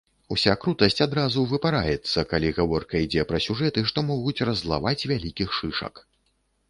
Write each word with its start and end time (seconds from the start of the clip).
Уся 0.35 0.53
крутасць 0.61 1.03
адразу 1.05 1.43
выпараецца, 1.51 2.25
калі 2.33 2.49
гаворка 2.57 2.95
ідзе 3.05 3.27
пра 3.33 3.43
сюжэты, 3.49 3.79
што 3.93 3.99
могуць 4.11 4.43
раззлаваць 4.51 5.07
вялікіх 5.13 5.49
шышак. 5.59 6.07